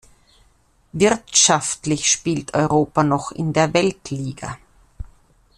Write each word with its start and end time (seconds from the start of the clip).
Wirtschaftlich 0.93 2.09
spielt 2.09 2.55
Europa 2.55 3.03
noch 3.03 3.29
in 3.31 3.53
der 3.53 3.71
Weltliga. 3.75 4.57